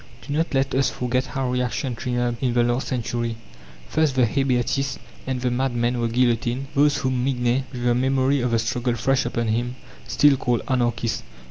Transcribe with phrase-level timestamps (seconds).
[0.25, 3.35] Do not let us forget how reaction triumphed in the last century.
[3.87, 8.49] First the "Hébertists" and "the madmen," were guillotined those whom Mignet, with the memory of
[8.49, 9.75] the struggle fresh upon him,
[10.07, 11.21] still called "Anarchists."